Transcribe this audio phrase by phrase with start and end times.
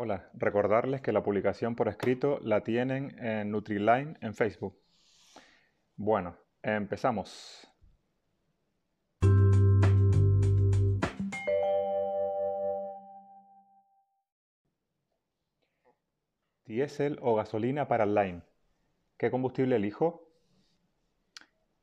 [0.00, 4.78] Hola, recordarles que la publicación por escrito la tienen en Nutriline en Facebook.
[5.96, 7.68] Bueno, empezamos.
[16.64, 18.42] Diesel o gasolina para el line.
[19.16, 20.30] ¿Qué combustible elijo?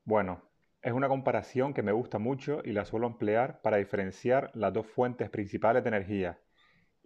[0.05, 0.41] Bueno,
[0.81, 4.87] es una comparación que me gusta mucho y la suelo emplear para diferenciar las dos
[4.87, 6.39] fuentes principales de energía,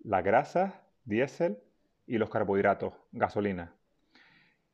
[0.04, 1.59] la grasa diésel
[2.05, 3.73] y los carbohidratos, gasolina.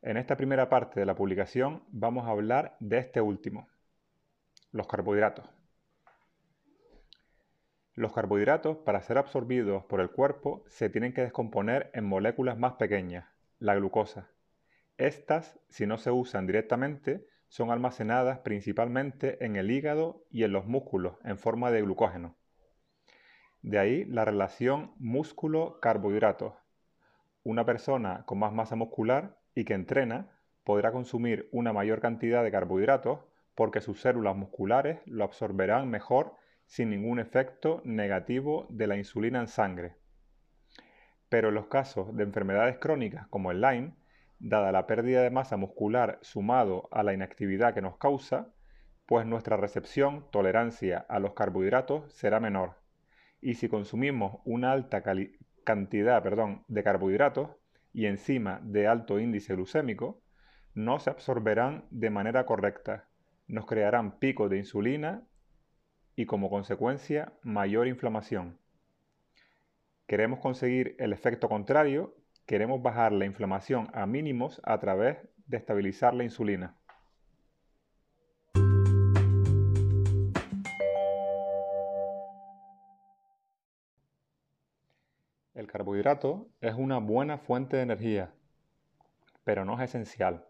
[0.01, 3.67] En esta primera parte de la publicación vamos a hablar de este último,
[4.71, 5.49] los carbohidratos.
[7.93, 12.73] Los carbohidratos, para ser absorbidos por el cuerpo, se tienen que descomponer en moléculas más
[12.73, 13.25] pequeñas,
[13.59, 14.27] la glucosa.
[14.97, 20.65] Estas, si no se usan directamente, son almacenadas principalmente en el hígado y en los
[20.65, 22.35] músculos en forma de glucógeno.
[23.65, 26.53] De ahí la relación músculo-carbohidratos.
[27.43, 30.29] Una persona con más masa muscular y que entrena
[30.63, 33.21] podrá consumir una mayor cantidad de carbohidratos
[33.55, 36.35] porque sus células musculares lo absorberán mejor
[36.67, 39.95] sin ningún efecto negativo de la insulina en sangre.
[41.27, 43.95] Pero en los casos de enfermedades crónicas como el Lyme,
[44.37, 48.53] dada la pérdida de masa muscular sumado a la inactividad que nos causa,
[49.07, 52.84] pues nuestra recepción, tolerancia a los carbohidratos será menor
[53.41, 55.03] y si consumimos una alta
[55.63, 57.49] cantidad perdón, de carbohidratos
[57.93, 60.21] y encima de alto índice glucémico,
[60.73, 63.07] no se absorberán de manera correcta,
[63.47, 65.23] nos crearán picos de insulina
[66.15, 68.59] y como consecuencia mayor inflamación.
[70.07, 76.13] Queremos conseguir el efecto contrario, queremos bajar la inflamación a mínimos a través de estabilizar
[76.13, 76.77] la insulina.
[85.75, 88.31] Carbohidrato es una buena fuente de energía,
[89.43, 90.45] pero no es esencial.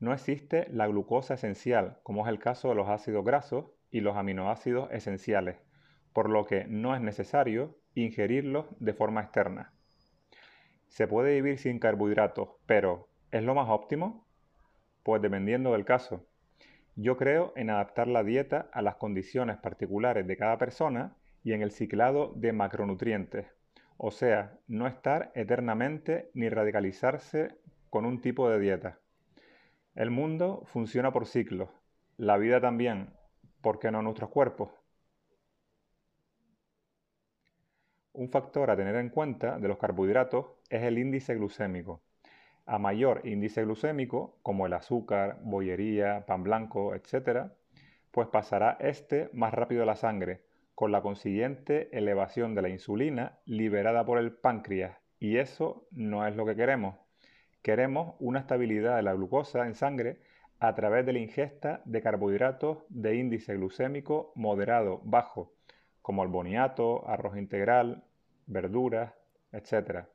[0.00, 4.16] No existe la glucosa esencial, como es el caso de los ácidos grasos y los
[4.16, 5.58] aminoácidos esenciales,
[6.14, 9.74] por lo que no es necesario ingerirlos de forma externa.
[10.86, 14.26] Se puede vivir sin carbohidratos, pero ¿es lo más óptimo?
[15.02, 16.26] Pues dependiendo del caso.
[16.96, 21.60] Yo creo en adaptar la dieta a las condiciones particulares de cada persona y en
[21.60, 23.46] el ciclado de macronutrientes,
[23.96, 27.56] o sea, no estar eternamente ni radicalizarse
[27.90, 28.98] con un tipo de dieta.
[29.94, 31.70] El mundo funciona por ciclos,
[32.16, 33.10] la vida también,
[33.60, 34.70] ¿por qué no nuestros cuerpos?
[38.12, 42.02] Un factor a tener en cuenta de los carbohidratos es el índice glucémico.
[42.66, 47.50] A mayor índice glucémico, como el azúcar, bollería, pan blanco, etc.,
[48.10, 50.42] pues pasará este más rápido a la sangre,
[50.74, 56.36] con la consiguiente elevación de la insulina liberada por el páncreas y eso no es
[56.36, 56.96] lo que queremos.
[57.62, 60.20] Queremos una estabilidad de la glucosa en sangre
[60.58, 65.54] a través de la ingesta de carbohidratos de índice glucémico moderado bajo,
[66.02, 68.04] como el boniato, arroz integral,
[68.46, 69.14] verduras,
[69.52, 70.06] etc.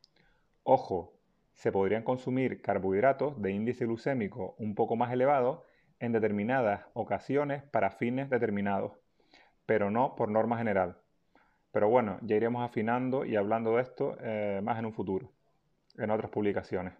[0.64, 1.20] Ojo,
[1.54, 5.66] se podrían consumir carbohidratos de índice glucémico un poco más elevado
[6.00, 8.99] en determinadas ocasiones para fines determinados
[9.70, 10.98] pero no por norma general.
[11.72, 15.32] Pero bueno, ya iremos afinando y hablando de esto eh, más en un futuro,
[15.96, 16.96] en otras publicaciones.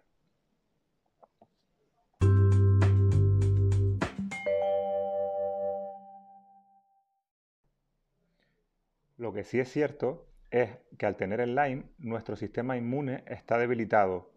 [9.16, 13.58] Lo que sí es cierto es que al tener el Lyme, nuestro sistema inmune está
[13.58, 14.30] debilitado.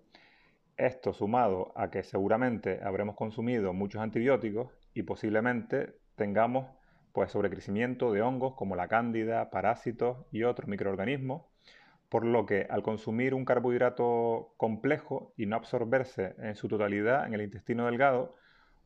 [0.76, 6.66] Esto sumado a que seguramente habremos consumido muchos antibióticos y posiblemente tengamos
[7.14, 11.44] pues sobrecrecimiento de hongos como la cándida, parásitos y otros microorganismos,
[12.10, 17.36] por lo que al consumir un carbohidrato complejo y no absorberse en su totalidad en
[17.36, 18.36] el intestino delgado,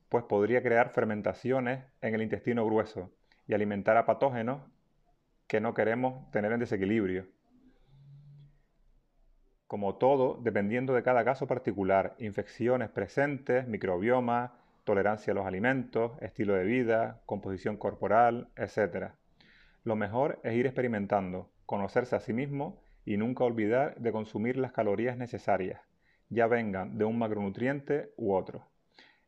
[0.10, 3.12] pues podría crear fermentaciones en el intestino grueso
[3.48, 4.62] y alimentar a patógenos
[5.48, 7.28] que no queremos tener en desequilibrio.
[9.68, 14.54] Como todo, dependiendo de cada caso particular, infecciones presentes, microbioma,
[14.88, 19.12] tolerancia a los alimentos, estilo de vida, composición corporal, etc.
[19.84, 24.72] Lo mejor es ir experimentando, conocerse a sí mismo y nunca olvidar de consumir las
[24.72, 25.82] calorías necesarias,
[26.30, 28.66] ya vengan de un macronutriente u otro.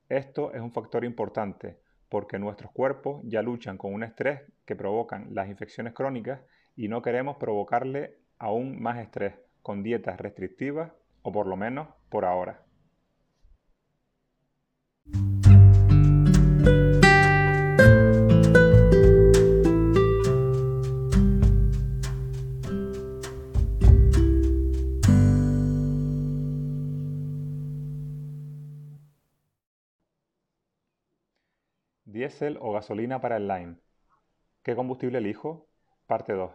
[0.07, 1.77] Esto es un factor importante
[2.07, 6.39] porque nuestros cuerpos ya luchan con un estrés que provocan las infecciones crónicas
[6.77, 12.23] y no queremos provocarle aún más estrés con dietas restrictivas o por lo menos por
[12.23, 12.63] ahora.
[32.11, 33.77] Diésel o gasolina para el Line.
[34.63, 35.67] ¿Qué combustible elijo?
[36.07, 36.51] Parte 2.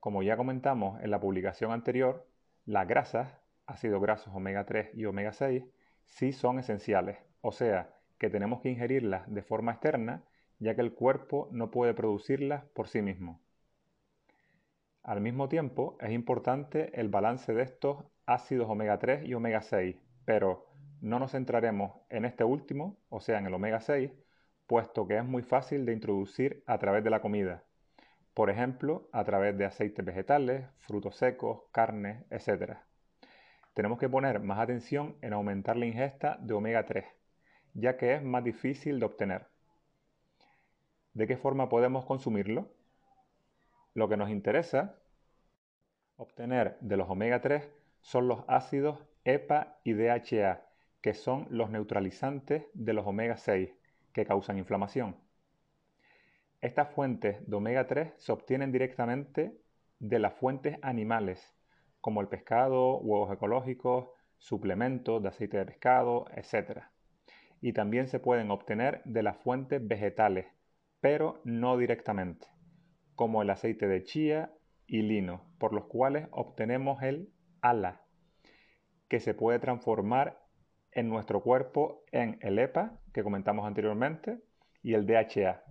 [0.00, 2.26] Como ya comentamos en la publicación anterior,
[2.64, 3.32] las grasas,
[3.66, 5.64] ácidos grasos omega 3 y omega 6,
[6.06, 10.24] sí son esenciales, o sea, que tenemos que ingerirlas de forma externa,
[10.58, 13.40] ya que el cuerpo no puede producirlas por sí mismo.
[15.02, 19.96] Al mismo tiempo, es importante el balance de estos ácidos omega 3 y omega 6,
[20.24, 20.71] pero
[21.02, 24.12] no nos centraremos en este último, o sea, en el omega 6,
[24.68, 27.64] puesto que es muy fácil de introducir a través de la comida,
[28.34, 32.78] por ejemplo, a través de aceites vegetales, frutos secos, carnes, etc.
[33.74, 37.04] Tenemos que poner más atención en aumentar la ingesta de omega 3,
[37.74, 39.48] ya que es más difícil de obtener.
[41.14, 42.72] ¿De qué forma podemos consumirlo?
[43.92, 45.00] Lo que nos interesa
[46.16, 47.68] obtener de los omega 3
[48.02, 50.71] son los ácidos EPA y DHA,
[51.02, 53.74] que son los neutralizantes de los omega 6
[54.12, 55.16] que causan inflamación.
[56.60, 59.58] Estas fuentes de omega 3 se obtienen directamente
[59.98, 61.54] de las fuentes animales,
[62.00, 66.82] como el pescado, huevos ecológicos, suplementos de aceite de pescado, etc.
[67.60, 70.46] Y también se pueden obtener de las fuentes vegetales,
[71.00, 72.46] pero no directamente,
[73.16, 74.52] como el aceite de chía
[74.86, 78.02] y lino, por los cuales obtenemos el ALA,
[79.08, 80.41] que se puede transformar
[80.92, 84.40] en nuestro cuerpo en el EPA, que comentamos anteriormente,
[84.82, 85.62] y el DHA,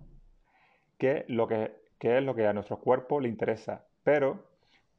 [0.98, 3.86] que, lo que, es lo que a nuestro cuerpo le interesa.
[4.04, 4.50] Pero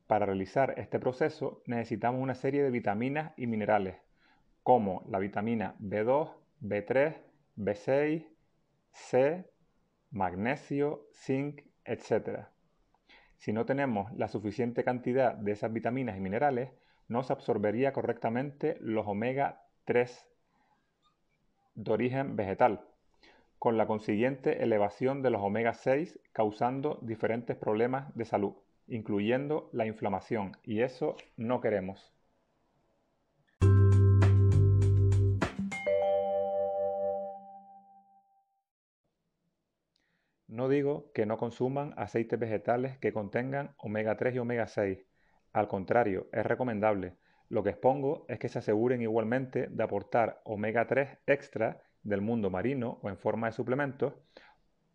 [0.08, 3.98] para realizar este proceso necesitamos una serie de vitaminas y minerales,
[4.62, 6.32] como la vitamina B2,
[6.62, 7.16] B3,
[7.58, 8.28] B6,
[8.92, 9.50] C,
[10.12, 12.48] magnesio, zinc, etc.
[13.38, 16.70] Si no tenemos la suficiente cantidad de esas vitaminas y minerales,
[17.08, 20.28] no se absorbería correctamente los omega 3
[21.76, 22.86] de origen vegetal,
[23.60, 28.54] con la consiguiente elevación de los omega 6 causando diferentes problemas de salud,
[28.88, 32.14] incluyendo la inflamación, y eso no queremos.
[40.48, 45.04] No digo que no consuman aceites vegetales que contengan omega 3 y omega 6.
[45.52, 47.16] Al contrario, es recomendable,
[47.54, 52.50] lo que expongo es que se aseguren igualmente de aportar omega 3 extra del mundo
[52.50, 54.16] marino o en forma de suplementos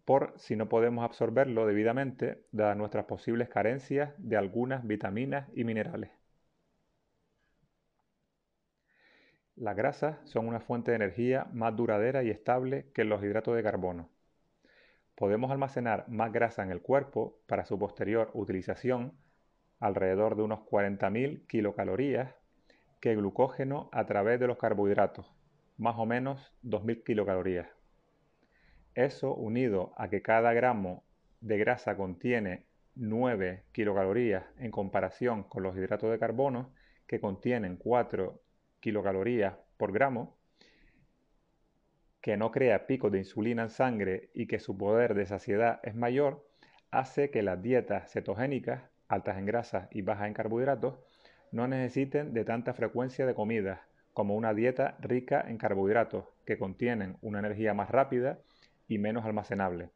[0.04, 6.10] por si no podemos absorberlo debidamente dadas nuestras posibles carencias de algunas vitaminas y minerales.
[9.54, 13.62] Las grasas son una fuente de energía más duradera y estable que los hidratos de
[13.62, 14.08] carbono.
[15.14, 19.12] Podemos almacenar más grasa en el cuerpo para su posterior utilización,
[19.78, 22.34] alrededor de unos 40.000 kilocalorías
[23.00, 25.32] que glucógeno a través de los carbohidratos,
[25.76, 27.68] más o menos 2.000 kilocalorías.
[28.94, 31.04] Eso unido a que cada gramo
[31.40, 32.66] de grasa contiene
[32.96, 36.72] 9 kilocalorías en comparación con los hidratos de carbono
[37.06, 38.40] que contienen 4
[38.80, 40.36] kilocalorías por gramo,
[42.20, 45.94] que no crea picos de insulina en sangre y que su poder de saciedad es
[45.94, 46.44] mayor,
[46.90, 50.98] hace que las dietas cetogénicas, altas en grasas y bajas en carbohidratos,
[51.52, 53.80] no necesiten de tanta frecuencia de comidas
[54.12, 58.40] como una dieta rica en carbohidratos que contienen una energía más rápida
[58.88, 59.90] y menos almacenable.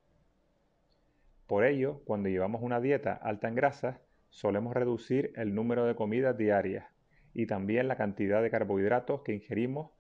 [1.47, 6.37] Por ello, cuando llevamos una dieta alta en grasas, solemos reducir el número de comidas
[6.37, 6.87] diarias
[7.35, 9.91] y también la cantidad de carbohidratos que ingerimos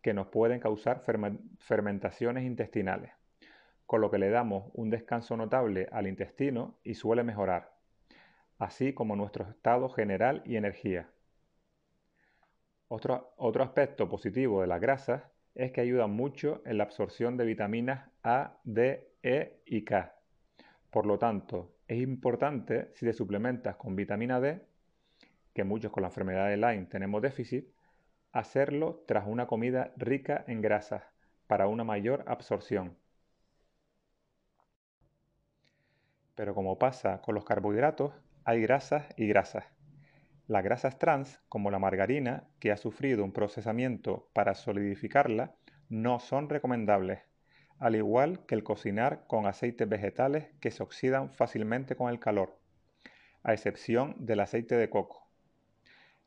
[0.00, 1.02] que nos pueden causar
[1.58, 3.10] fermentaciones intestinales,
[3.84, 7.75] con lo que le damos un descanso notable al intestino y suele mejorar
[8.58, 11.08] así como nuestro estado general y energía.
[12.88, 15.22] Otro, otro aspecto positivo de las grasas
[15.54, 20.14] es que ayudan mucho en la absorción de vitaminas A, D, E y K.
[20.90, 24.60] Por lo tanto, es importante si te suplementas con vitamina D,
[25.54, 27.66] que muchos con la enfermedad de Lyme tenemos déficit,
[28.32, 31.02] hacerlo tras una comida rica en grasas
[31.46, 32.96] para una mayor absorción.
[36.34, 38.12] Pero como pasa con los carbohidratos,
[38.46, 39.64] hay grasas y grasas.
[40.46, 45.56] Las grasas trans, como la margarina, que ha sufrido un procesamiento para solidificarla,
[45.88, 47.18] no son recomendables,
[47.80, 52.56] al igual que el cocinar con aceites vegetales que se oxidan fácilmente con el calor,
[53.42, 55.28] a excepción del aceite de coco.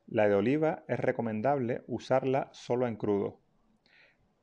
[0.06, 3.40] La de oliva es recomendable usarla solo en crudo.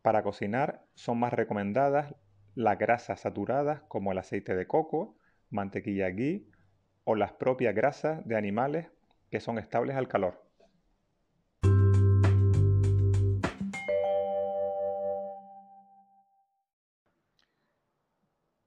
[0.01, 2.15] Para cocinar son más recomendadas
[2.55, 5.19] las grasas saturadas como el aceite de coco,
[5.51, 6.49] mantequilla ghee
[7.09, 8.89] o las propias grasas de animales
[9.31, 10.43] que son estables al calor.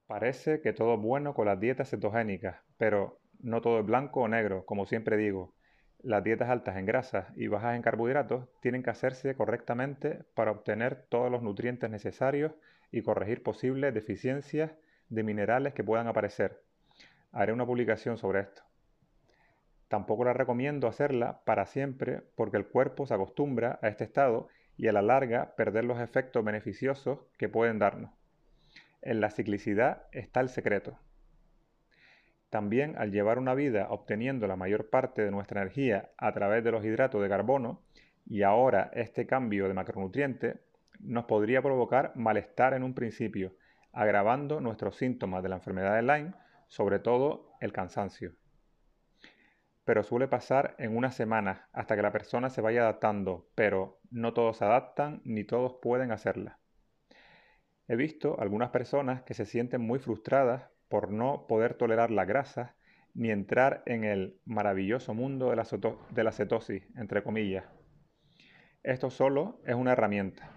[0.08, 4.27] Parece que todo es bueno con las dietas cetogénicas, pero no todo es blanco o
[4.29, 5.53] negro, como siempre digo.
[6.01, 11.05] Las dietas altas en grasas y bajas en carbohidratos tienen que hacerse correctamente para obtener
[11.10, 12.53] todos los nutrientes necesarios
[12.89, 14.72] y corregir posibles deficiencias
[15.10, 16.68] de minerales que puedan aparecer.
[17.31, 18.63] Haré una publicación sobre esto.
[19.88, 24.88] Tampoco la recomiendo hacerla para siempre porque el cuerpo se acostumbra a este estado y
[24.88, 28.12] a la larga perder los efectos beneficiosos que pueden darnos.
[29.01, 30.98] En la ciclicidad está el secreto.
[32.50, 36.71] También al llevar una vida obteniendo la mayor parte de nuestra energía a través de
[36.71, 37.81] los hidratos de carbono
[38.25, 40.59] y ahora este cambio de macronutrientes
[41.00, 43.53] nos podría provocar malestar en un principio,
[43.91, 46.33] agravando nuestros síntomas de la enfermedad de Lyme,
[46.69, 48.35] sobre todo el cansancio.
[49.83, 54.33] Pero suele pasar en unas semanas hasta que la persona se vaya adaptando, pero no
[54.33, 56.59] todos se adaptan ni todos pueden hacerla.
[57.88, 62.75] He visto algunas personas que se sienten muy frustradas por no poder tolerar la grasa
[63.15, 67.65] ni entrar en el maravilloso mundo de la, cetosis, entre comillas.
[68.83, 70.51] Esto solo es una herramienta.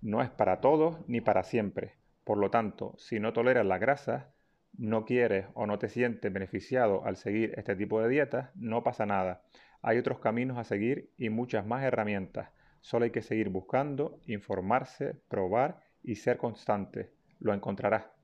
[0.00, 1.96] No es para todos ni para siempre.
[2.22, 4.32] Por lo tanto, si no toleras la grasa,
[4.78, 9.04] no quieres o no te sientes beneficiado al seguir este tipo de dietas, no pasa
[9.04, 9.42] nada.
[9.82, 12.50] Hay otros caminos a seguir y muchas más herramientas.
[12.80, 17.10] Solo hay que seguir buscando, informarse, probar y ser constante.
[17.40, 18.17] Lo encontrarás.